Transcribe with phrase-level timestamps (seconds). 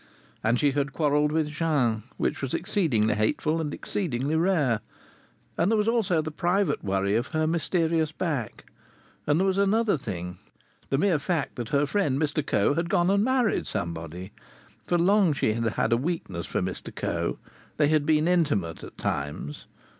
[0.43, 4.79] And she had quarrelled with Jean, which was exceedingly hateful and exceedingly rare.
[5.59, 8.65] And there was also the private worry of her mysterious back.
[9.27, 10.39] And there was another thing.
[10.89, 14.31] The mere fact that her friend, Mr Coe, had gone and married somebody.
[14.87, 17.37] For long she had had a weakness for Mr Coe.
[17.77, 19.67] They had been intimate at times.